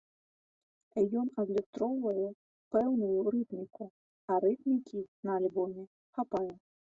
Ён 1.19 1.27
адлюстроўвае 1.41 2.23
пэўную 2.75 3.19
рытміку, 3.35 3.83
а 4.33 4.41
рытмікі 4.45 4.99
на 5.29 5.39
альбоме 5.43 5.83
хапае. 6.19 6.51